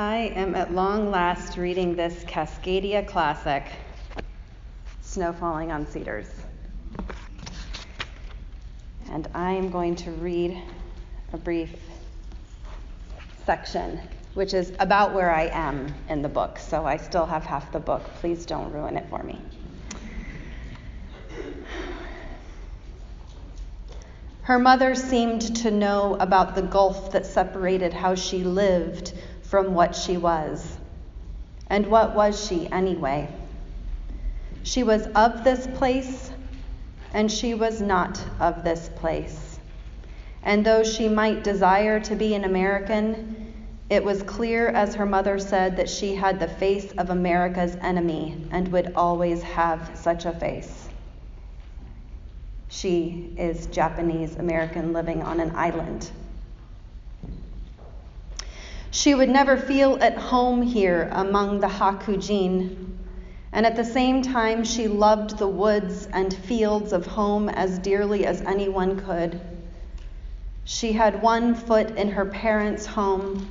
[0.00, 3.66] I am at long last reading this Cascadia classic,
[5.02, 6.30] Snow Falling on Cedars.
[9.10, 10.58] And I am going to read
[11.34, 11.76] a brief
[13.44, 14.00] section,
[14.32, 16.58] which is about where I am in the book.
[16.58, 18.02] So I still have half the book.
[18.20, 19.38] Please don't ruin it for me.
[24.44, 29.12] Her mother seemed to know about the gulf that separated how she lived
[29.50, 30.78] from what she was.
[31.66, 33.28] And what was she anyway?
[34.62, 36.30] She was of this place,
[37.12, 39.58] and she was not of this place.
[40.44, 43.52] And though she might desire to be an American,
[43.88, 48.46] it was clear, as her mother said, that she had the face of America's enemy
[48.52, 50.88] and would always have such a face.
[52.68, 56.08] She is Japanese American living on an island
[58.90, 62.98] she would never feel at home here among the Hakujin,
[63.52, 68.26] and at the same time, she loved the woods and fields of home as dearly
[68.26, 69.40] as anyone could.
[70.64, 73.46] She had one foot in her parents' home,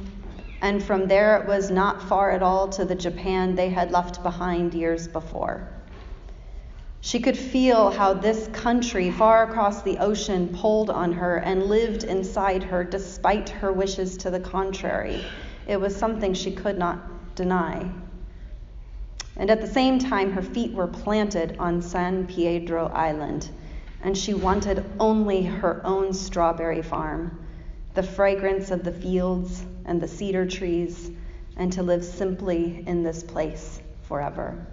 [0.62, 4.22] and from there it was not far at all to the Japan they had left
[4.24, 5.68] behind years before.
[7.02, 12.04] She could feel how this country far across the ocean pulled on her and lived
[12.04, 15.24] inside her despite her wishes to the contrary.
[15.66, 17.90] It was something she could not deny.
[19.38, 23.50] And at the same time, her feet were planted on San Piedro Island,
[24.04, 27.40] and she wanted only her own strawberry farm,
[27.94, 31.12] the fragrance of the fields and the cedar trees,
[31.56, 34.68] and to live simply in this place forever.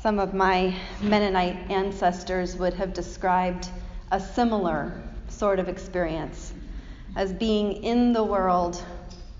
[0.00, 3.68] Some of my Mennonite ancestors would have described
[4.12, 4.92] a similar
[5.28, 6.52] sort of experience
[7.16, 8.80] as being in the world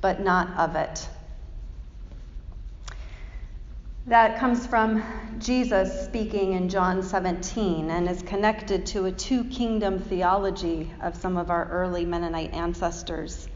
[0.01, 1.09] but not of it.
[4.09, 5.05] That comes from
[5.39, 11.37] Jesus speaking in John 17 and is connected to a two kingdom theology of some
[11.37, 13.49] of our early Mennonite ancestors,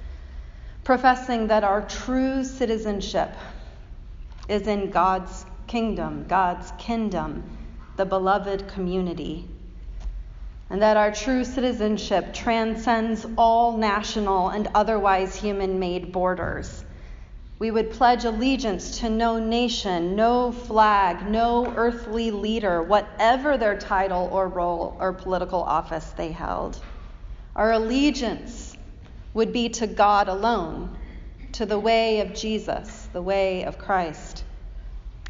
[0.85, 3.31] professing that our true citizenship
[4.49, 7.43] is in God's kingdom, God's kingdom,
[7.97, 9.49] the beloved community.
[10.69, 16.85] And that our true citizenship transcends all national and otherwise human made borders.
[17.59, 24.29] We would pledge allegiance to no nation, no flag, no earthly leader, whatever their title
[24.31, 26.79] or role or political office they held.
[27.57, 28.77] Our allegiance
[29.33, 30.99] would be to God alone,
[31.53, 34.45] to the way of Jesus, the way of Christ.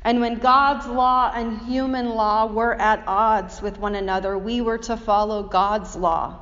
[0.05, 4.79] And when God's law and human law were at odds with one another, we were
[4.79, 6.41] to follow God's law,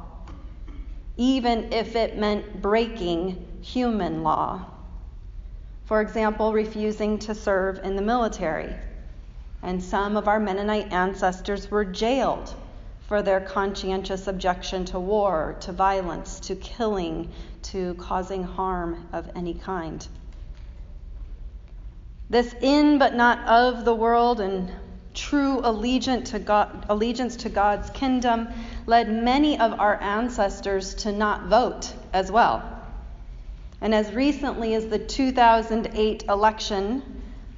[1.17, 4.65] even if it meant breaking human law.
[5.85, 8.75] For example, refusing to serve in the military.
[9.63, 12.55] And some of our Mennonite ancestors were jailed
[13.09, 17.31] for their conscientious objection to war, to violence, to killing,
[17.63, 20.07] to causing harm of any kind.
[22.31, 24.71] This in but not of the world and
[25.15, 28.49] true allegiance to, God, allegiance to God's kingdom
[28.87, 32.63] led many of our ancestors to not vote as well.
[33.81, 37.03] And as recently as the 2008 election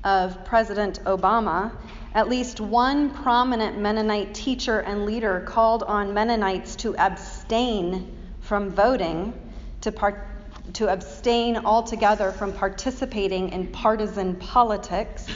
[0.04, 1.72] of President Obama,
[2.14, 9.34] at least one prominent Mennonite teacher and leader called on Mennonites to abstain from voting
[9.82, 10.26] to, part-
[10.74, 15.26] to abstain altogether from participating in partisan politics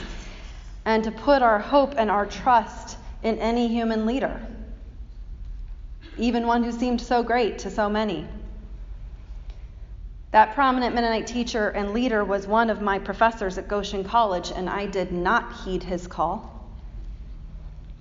[0.85, 4.39] and to put our hope and our trust in any human leader,
[6.17, 8.25] even one who seemed so great to so many.
[10.31, 14.69] That prominent Mennonite teacher and leader was one of my professors at Goshen College, and
[14.69, 16.53] I did not heed his call.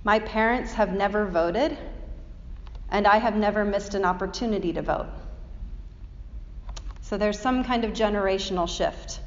[0.04, 1.76] My parents have never voted,
[2.90, 5.08] and I have never missed an opportunity to vote.
[7.08, 9.20] So there's some kind of generational shift.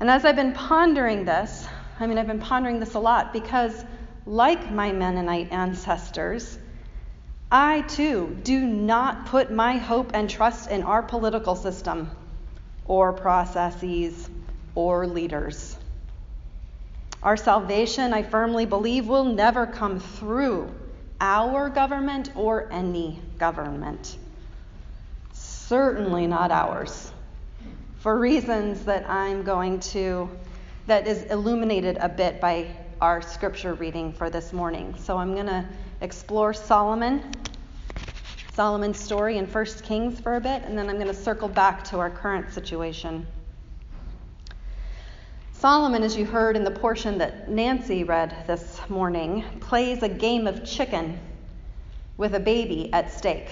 [0.00, 1.68] And as I've been pondering this,
[2.00, 3.84] I mean, I've been pondering this a lot because,
[4.24, 6.58] like my Mennonite ancestors,
[7.52, 12.10] I too do not put my hope and trust in our political system
[12.86, 14.30] or processes
[14.74, 15.76] or leaders.
[17.22, 20.72] Our salvation, I firmly believe, will never come through
[21.20, 24.16] our government or any government
[25.68, 27.12] certainly not ours,
[27.98, 30.30] for reasons that I'm going to,
[30.86, 32.68] that is illuminated a bit by
[33.02, 34.94] our scripture reading for this morning.
[34.98, 35.68] So I'm going to
[36.00, 37.22] explore Solomon,
[38.54, 41.84] Solomon's story in 1 Kings for a bit, and then I'm going to circle back
[41.84, 43.26] to our current situation.
[45.52, 50.46] Solomon, as you heard in the portion that Nancy read this morning, plays a game
[50.46, 51.18] of chicken
[52.16, 53.50] with a baby at stake.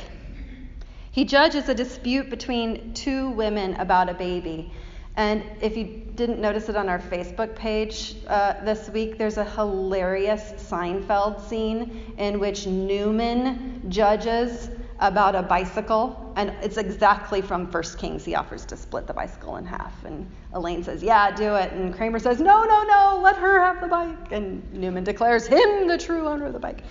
[1.16, 4.70] He judges a dispute between two women about a baby.
[5.16, 9.44] And if you didn't notice it on our Facebook page uh, this week, there's a
[9.44, 14.68] hilarious Seinfeld scene in which Newman judges
[15.00, 18.22] about a bicycle, and it's exactly from First Kings.
[18.22, 21.94] He offers to split the bicycle in half, and Elaine says, "Yeah, do it." And
[21.94, 25.96] Kramer says, "No, no, no, let her have the bike." And Newman declares him the
[25.96, 26.82] true owner of the bike.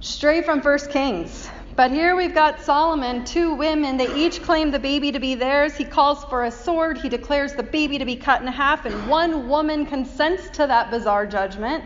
[0.00, 1.50] Straight from First Kings.
[1.74, 3.96] But here we've got Solomon, two women.
[3.96, 5.74] They each claim the baby to be theirs.
[5.74, 6.98] He calls for a sword.
[6.98, 10.90] He declares the baby to be cut in half, and one woman consents to that
[10.90, 11.84] bizarre judgment.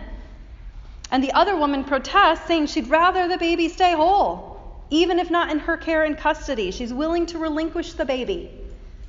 [1.10, 4.56] And the other woman protests, saying she'd rather the baby stay whole
[4.90, 6.70] even if not in her care and custody.
[6.70, 8.50] She's willing to relinquish the baby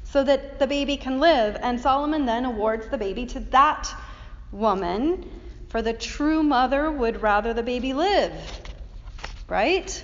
[0.03, 1.57] so that the baby can live.
[1.61, 3.93] And Solomon then awards the baby to that
[4.51, 5.29] woman,
[5.69, 8.33] for the true mother would rather the baby live.
[9.47, 10.03] Right?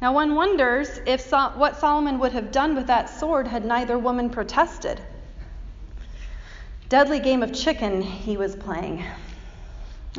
[0.00, 3.98] Now, one wonders if so- what Solomon would have done with that sword had neither
[3.98, 5.00] woman protested.
[6.88, 9.02] Deadly game of chicken he was playing.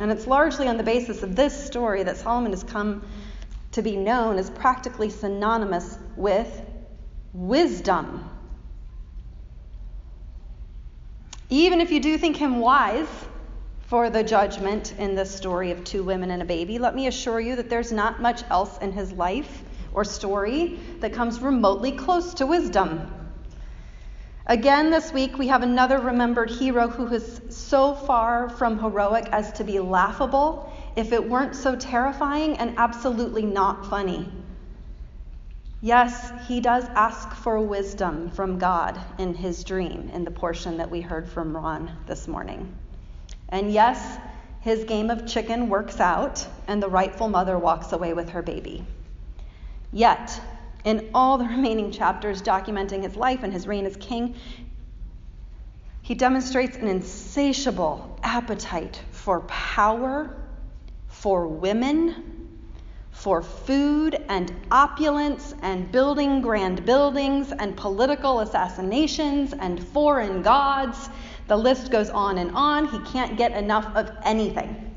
[0.00, 3.02] And it's largely on the basis of this story that Solomon has come
[3.72, 6.60] to be known as practically synonymous with
[7.32, 8.28] wisdom.
[11.50, 13.08] Even if you do think him wise
[13.82, 17.40] for the judgment in this story of two women and a baby, let me assure
[17.40, 19.62] you that there's not much else in his life
[19.92, 23.10] or story that comes remotely close to wisdom.
[24.46, 29.52] Again, this week we have another remembered hero who is so far from heroic as
[29.52, 34.26] to be laughable if it weren't so terrifying and absolutely not funny.
[35.80, 40.90] Yes, he does ask for wisdom from God in his dream, in the portion that
[40.90, 42.74] we heard from Ron this morning.
[43.50, 44.18] And yes,
[44.60, 48.84] his game of chicken works out, and the rightful mother walks away with her baby.
[49.92, 50.40] Yet,
[50.84, 54.34] in all the remaining chapters documenting his life and his reign as king,
[56.02, 60.34] he demonstrates an insatiable appetite for power
[61.18, 62.48] for women,
[63.10, 71.10] for food and opulence and building grand buildings and political assassinations and foreign gods.
[71.48, 72.86] The list goes on and on.
[72.86, 74.87] He can't get enough of anything.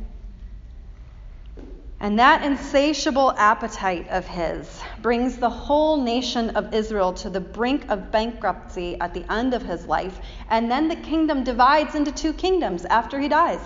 [2.02, 7.88] And that insatiable appetite of his brings the whole nation of Israel to the brink
[7.92, 10.20] of bankruptcy at the end of his life.
[10.50, 13.62] And then the kingdom divides into two kingdoms after he dies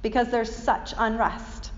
[0.00, 1.70] because there's such unrest.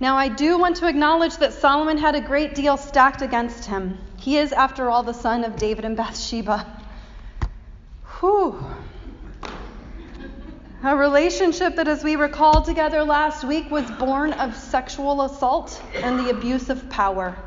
[0.00, 3.98] Now, I do want to acknowledge that Solomon had a great deal stacked against him.
[4.16, 6.66] He is, after all, the son of David and Bathsheba.
[8.18, 8.66] Whew.
[10.86, 16.18] A relationship that, as we recalled together last week, was born of sexual assault and
[16.18, 17.38] the abuse of power.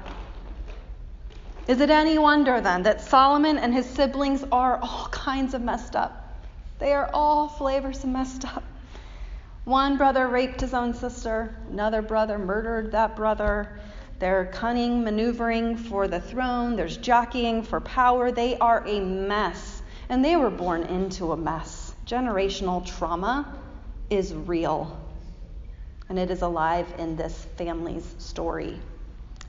[1.67, 5.95] Is it any wonder then that Solomon and his siblings are all kinds of messed
[5.95, 6.41] up?
[6.79, 8.63] They are all flavors of messed up.
[9.65, 13.79] One brother raped his own sister, another brother murdered that brother.
[14.17, 18.31] They're cunning, maneuvering for the throne, there's jockeying for power.
[18.31, 21.76] They are a mess, and they were born into a mess.
[22.07, 23.53] Generational trauma
[24.09, 24.97] is real,
[26.07, 28.79] and it is alive in this family's story.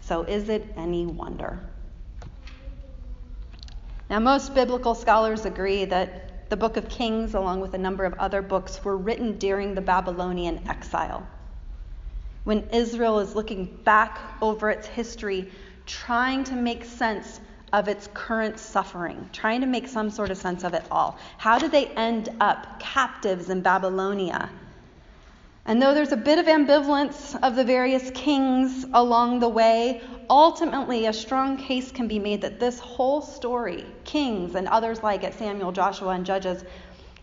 [0.01, 1.61] So, is it any wonder?
[4.11, 8.15] Now, most biblical scholars agree that the book of Kings, along with a number of
[8.15, 11.25] other books, were written during the Babylonian exile.
[12.43, 15.53] When Israel is looking back over its history,
[15.87, 17.39] trying to make sense
[17.73, 21.19] of its current suffering, trying to make some sort of sense of it all.
[21.37, 24.49] How did they end up captives in Babylonia?
[25.67, 31.07] And though there's a bit of ambivalence of the various kings along the way, ultimately
[31.07, 35.35] a strong case can be made that this whole story, Kings and others like it,
[35.35, 36.65] Samuel, Joshua, and Judges,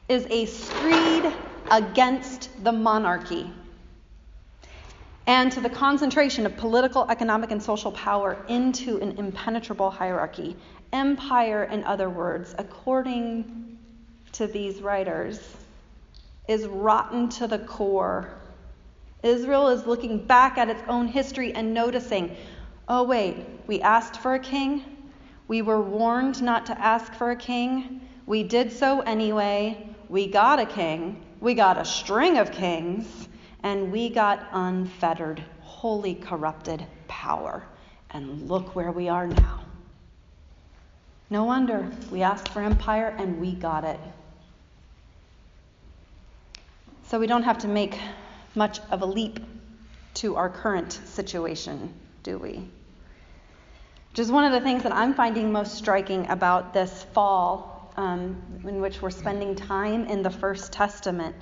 [0.07, 1.33] is a screed
[1.71, 3.51] against the monarchy
[5.27, 10.55] and to the concentration of political, economic, and social power into an impenetrable hierarchy.
[10.93, 13.77] Empire, in other words, according
[14.33, 15.55] to these writers,
[16.47, 18.29] is rotten to the core.
[19.23, 22.35] Israel is looking back at its own history and noticing
[22.87, 24.83] oh, wait, we asked for a king.
[25.47, 28.01] We were warned not to ask for a king.
[28.27, 29.89] We did so anyway.
[30.07, 31.23] We got a king.
[31.41, 33.24] we got a string of kings,
[33.65, 37.63] and we got unfettered, wholly corrupted power.
[38.11, 39.63] And look where we are now.
[41.31, 43.99] No wonder we asked for empire and we got it.
[47.07, 47.99] So we don't have to make
[48.53, 49.39] much of a leap
[50.15, 51.91] to our current situation,
[52.21, 52.69] do we?
[54.11, 58.39] Which is one of the things that I'm finding most striking about this fall um,
[58.63, 61.35] in which we're spending time in the First Testament.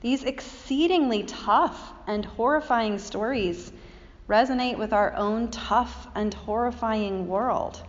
[0.00, 3.72] These exceedingly tough and horrifying stories
[4.28, 7.82] resonate with our own tough and horrifying world.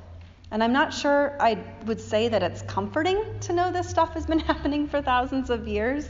[0.51, 4.25] And I'm not sure I would say that it's comforting to know this stuff has
[4.25, 6.07] been happening for thousands of years.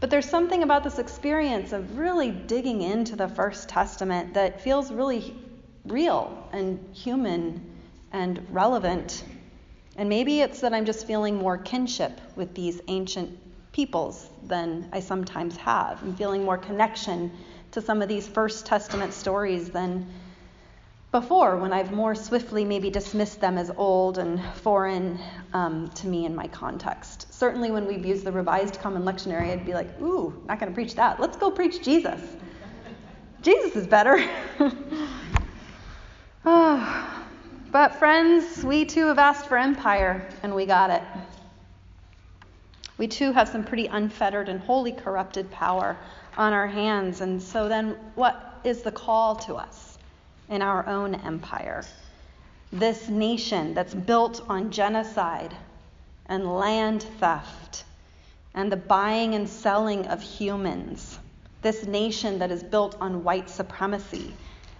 [0.00, 4.92] But there's something about this experience of really digging into the First Testament that feels
[4.92, 5.36] really
[5.84, 7.60] real and human
[8.12, 9.24] and relevant.
[9.96, 13.36] And maybe it's that I'm just feeling more kinship with these ancient
[13.78, 16.02] peoples than I sometimes have.
[16.02, 17.30] I'm feeling more connection
[17.70, 20.04] to some of these First Testament stories than
[21.12, 25.20] before, when I've more swiftly maybe dismissed them as old and foreign
[25.52, 27.32] um, to me in my context.
[27.32, 30.74] Certainly, when we've used the Revised Common Lectionary, I'd be like, ooh, not going to
[30.74, 31.20] preach that.
[31.20, 32.20] Let's go preach Jesus.
[33.42, 34.28] Jesus is better.
[36.44, 37.14] oh.
[37.70, 41.02] But, friends, we too have asked for empire, and we got it.
[42.98, 45.96] We too have some pretty unfettered and wholly corrupted power
[46.36, 47.20] on our hands.
[47.20, 49.98] And so, then, what is the call to us
[50.48, 51.84] in our own empire?
[52.72, 55.56] This nation that's built on genocide
[56.26, 57.84] and land theft
[58.54, 61.18] and the buying and selling of humans.
[61.62, 64.34] This nation that is built on white supremacy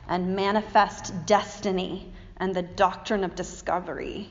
[0.08, 4.28] and manifest destiny and the doctrine of discovery.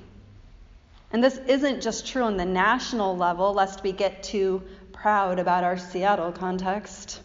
[1.12, 4.62] And this isn't just true on the national level, lest we get too
[4.92, 7.22] proud about our Seattle context.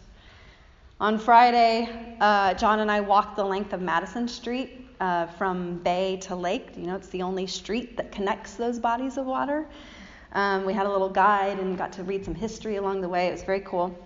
[1.01, 6.17] On Friday, uh, John and I walked the length of Madison Street uh, from bay
[6.21, 6.69] to lake.
[6.77, 9.65] You know, it's the only street that connects those bodies of water.
[10.31, 13.27] Um, we had a little guide and got to read some history along the way.
[13.27, 13.97] It was very cool.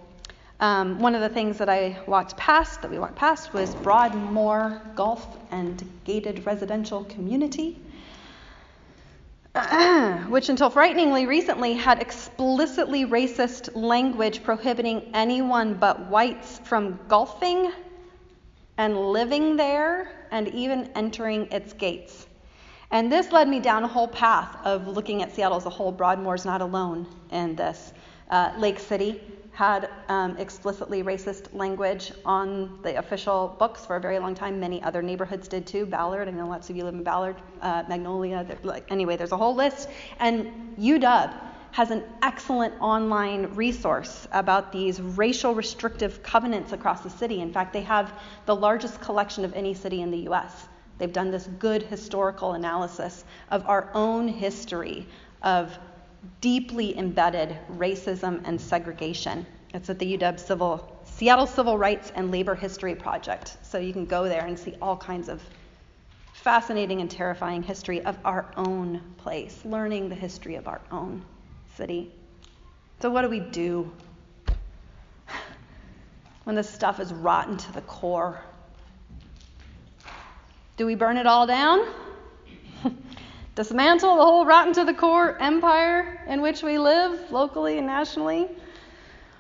[0.59, 4.81] Um, one of the things that I walked past, that we walked past, was Broadmoor
[4.95, 7.79] Golf and Gated Residential Community,
[10.29, 17.71] which until frighteningly recently had explicitly racist language prohibiting anyone but whites from golfing
[18.77, 22.27] and living there and even entering its gates.
[22.91, 25.91] And this led me down a whole path of looking at Seattle as a whole.
[25.91, 27.93] Broadmoor's not alone in this.
[28.29, 29.21] Uh, Lake City
[29.57, 34.59] had um, explicitly racist language on the official books for a very long time.
[34.59, 35.87] Many other neighborhoods did too.
[35.87, 38.45] Ballard, I know lots of you live in Ballard, uh, Magnolia.
[38.61, 39.89] Like, anyway, there's a whole list.
[40.19, 41.33] And UW
[41.71, 47.41] has an excellent online resource about these racial restrictive covenants across the city.
[47.41, 48.13] In fact, they have
[48.45, 50.67] the largest collection of any city in the U.S.
[50.99, 55.07] They've done this good historical analysis of our own history
[55.41, 55.75] of
[56.41, 59.45] deeply embedded racism and segregation.
[59.73, 63.57] It's at the UW Civil Seattle Civil Rights and Labor History Project.
[63.63, 65.41] So you can go there and see all kinds of
[66.33, 71.23] fascinating and terrifying history of our own place, learning the history of our own
[71.75, 72.11] city.
[73.01, 73.91] So what do we do
[76.43, 78.39] when this stuff is rotten to the core?
[80.77, 81.85] Do we burn it all down?
[83.57, 88.47] Dismantle the whole rotten to the core empire in which we live, locally and nationally?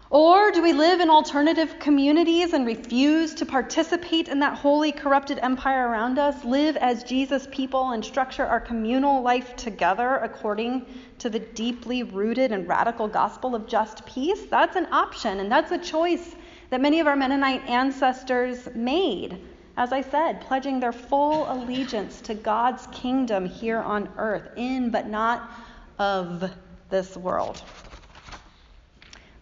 [0.09, 5.37] Or do we live in alternative communities and refuse to participate in that wholly corrupted
[5.37, 10.87] empire around us, live as Jesus people, and structure our communal life together according
[11.19, 14.47] to the deeply rooted and radical gospel of just peace?
[14.49, 16.35] That's an option, and that's a choice
[16.71, 19.39] that many of our Mennonite ancestors made
[19.77, 25.07] as I said, pledging their full allegiance to God's kingdom here on earth, in but
[25.07, 25.51] not
[25.99, 26.51] of
[26.89, 27.61] this world.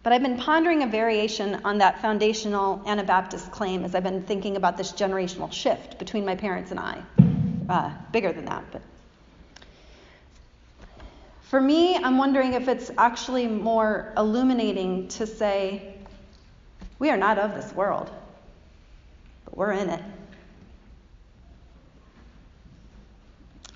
[0.04, 4.58] But I've been pondering a variation on that foundational Anabaptist claim as I've been thinking
[4.58, 7.02] about this generational shift between my parents and I.
[7.68, 8.82] Uh, bigger than that, but.
[11.44, 15.96] For me, I'm wondering if it's actually more illuminating to say,
[17.00, 18.12] we are not of this world,
[19.46, 20.04] but we're in it.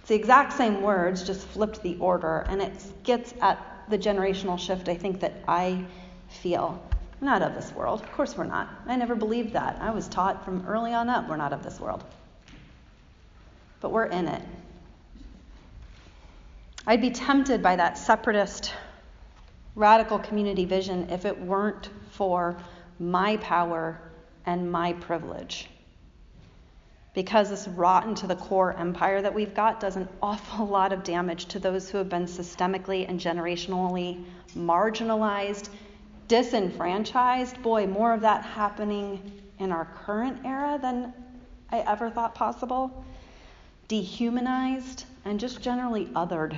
[0.09, 2.73] The exact same words, just flipped the order, and it
[3.03, 5.85] gets at the generational shift I think that I
[6.29, 6.83] feel.
[7.21, 8.01] We're not of this world.
[8.01, 8.69] Of course we're not.
[8.87, 9.77] I never believed that.
[9.79, 12.03] I was taught from early on up we're not of this world.
[13.81, 14.41] But we're in it.
[16.87, 18.73] I'd be tempted by that separatist
[19.75, 22.57] radical community vision if it weren't for
[22.97, 24.01] my power
[24.47, 25.69] and my privilege.
[27.19, 31.03] Because this rotten to the core empire that we've got does an awful lot of
[31.03, 34.23] damage to those who have been systemically and generationally
[34.55, 35.67] marginalized,
[36.29, 37.61] disenfranchised.
[37.61, 41.13] Boy, more of that happening in our current era than
[41.69, 43.03] I ever thought possible.
[43.89, 46.57] Dehumanized and just generally othered.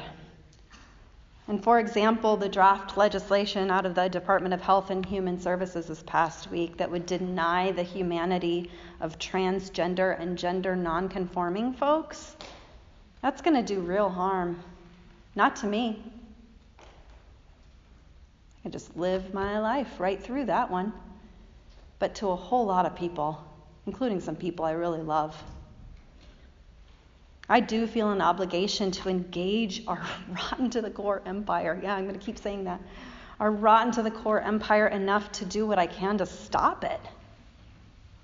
[1.47, 5.87] And for example, the draft legislation out of the Department of Health and Human Services
[5.87, 8.69] this past week that would deny the humanity
[8.99, 12.35] of transgender and gender nonconforming folks,
[13.21, 14.63] that's going to do real harm.
[15.35, 16.03] Not to me.
[18.63, 20.93] I just live my life right through that one.
[21.99, 23.43] But to a whole lot of people,
[23.85, 25.35] including some people I really love.
[27.51, 31.77] I do feel an obligation to engage our rotten to the core empire.
[31.83, 32.79] Yeah, I'm going to keep saying that.
[33.41, 37.01] Our rotten to the core empire enough to do what I can to stop it.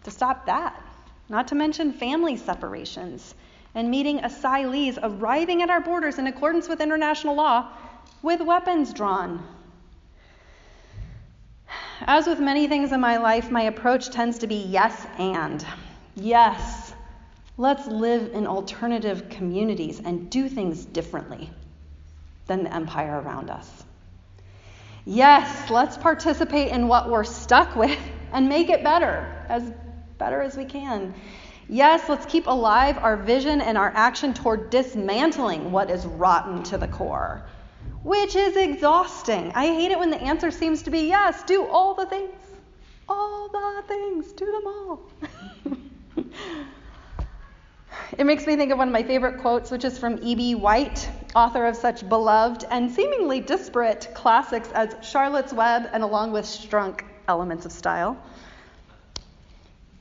[0.06, 0.82] To stop that.
[1.28, 3.36] Not to mention family separations
[3.76, 7.74] and meeting asylees arriving at our borders in accordance with international law
[8.22, 9.46] with weapons drawn.
[12.00, 15.66] As with many things in my life, my approach tends to be yes and.
[16.16, 16.87] Yes,
[17.60, 21.50] Let's live in alternative communities and do things differently
[22.46, 23.84] than the empire around us.
[25.06, 27.98] Yes, let's participate in what we're stuck with
[28.32, 29.72] and make it better, as
[30.20, 31.16] better as we can.
[31.68, 36.78] Yes, let's keep alive our vision and our action toward dismantling what is rotten to
[36.78, 37.42] the core,
[38.04, 39.52] which is exhausting.
[39.56, 42.36] I hate it when the answer seems to be yes, do all the things.
[43.10, 46.26] All the things, do them all.
[48.18, 50.56] It makes me think of one of my favorite quotes, which is from E.B.
[50.56, 56.46] White, author of such beloved and seemingly disparate classics as Charlotte's Web and Along with
[56.46, 58.18] Strunk Elements of Style.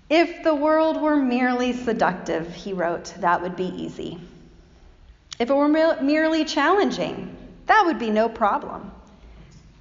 [0.09, 4.21] If the world were merely seductive, he wrote, that would be easy.
[5.39, 8.93] If it were merely challenging, that would be no problem.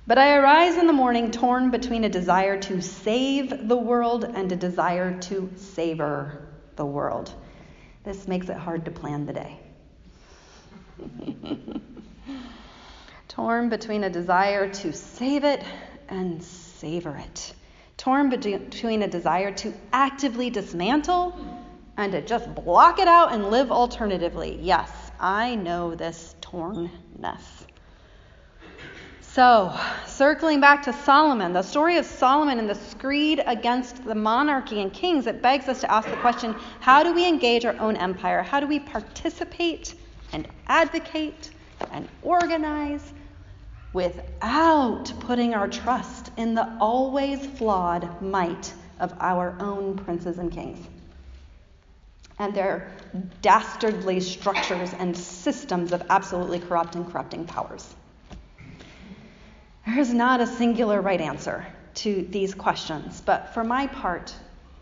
[0.08, 4.52] But I arise in the morning torn between a desire to save the world and
[4.52, 7.34] a desire to savor the world.
[8.06, 9.60] This makes it hard to plan the day.
[13.28, 15.64] Torn between a desire to save it
[16.08, 17.54] and savor it.
[17.98, 21.34] Torn between a desire to actively dismantle
[21.98, 24.60] and to just block it out and live alternatively.
[24.62, 27.66] Yes, I know this tornness.
[29.36, 34.80] So, circling back to Solomon, the story of Solomon and the screed against the monarchy
[34.80, 37.98] and kings, it begs us to ask the question how do we engage our own
[37.98, 38.44] empire?
[38.44, 39.94] How do we participate
[40.32, 41.52] and advocate
[41.92, 43.12] and organize
[43.92, 50.88] without putting our trust in the always flawed might of our own princes and kings?
[52.40, 52.90] And their
[53.42, 57.96] dastardly structures and systems of absolutely corrupt and corrupting powers.
[59.96, 61.66] There is not a singular right answer
[62.04, 64.36] to these questions, but for my part,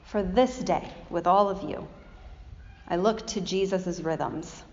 [0.05, 1.87] for this day, with all of you,
[2.87, 4.63] I look to Jesus' rhythms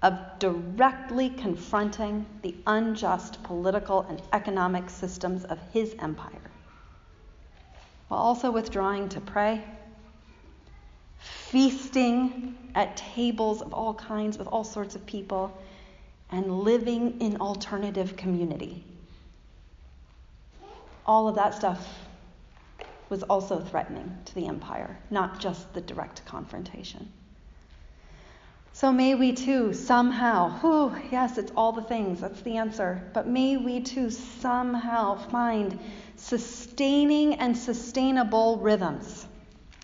[0.00, 6.50] of directly confronting the unjust political and economic systems of his empire,
[8.08, 9.62] while also withdrawing to pray,
[11.18, 15.54] feasting at tables of all kinds with all sorts of people,
[16.30, 18.86] and living in alternative community
[21.10, 21.84] all of that stuff
[23.08, 27.10] was also threatening to the empire, not just the direct confrontation.
[28.74, 33.26] So may we too somehow, whew, yes, it's all the things, that's the answer, but
[33.26, 35.80] may we too somehow find
[36.14, 39.26] sustaining and sustainable rhythms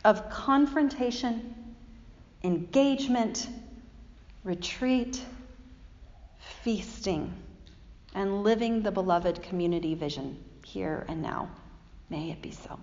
[0.05, 1.57] of confrontation,
[2.45, 3.49] engagement,
[4.45, 5.21] retreat,
[6.63, 7.35] feasting,
[8.15, 10.46] and living the beloved community vision
[10.77, 11.49] here and now.
[12.11, 12.79] May it be so.